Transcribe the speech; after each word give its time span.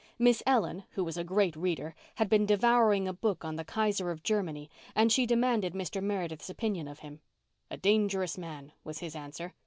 Miss 0.17 0.41
Ellen, 0.47 0.85
who 0.93 1.03
was 1.03 1.15
a 1.15 1.23
great 1.23 1.55
reader, 1.55 1.93
had 2.15 2.27
been 2.27 2.47
devouring 2.47 3.07
a 3.07 3.13
book 3.13 3.45
on 3.45 3.55
the 3.55 3.63
Kaiser 3.63 4.09
of 4.09 4.23
Germany, 4.23 4.67
and 4.95 5.11
she 5.11 5.27
demanded 5.27 5.75
Mr. 5.75 6.01
Meredith's 6.01 6.49
opinion 6.49 6.87
of 6.87 7.01
him. 7.01 7.19
"A 7.69 7.77
dangerous 7.77 8.35
man," 8.35 8.71
was 8.83 8.97
his 8.97 9.15
answer. 9.15 9.53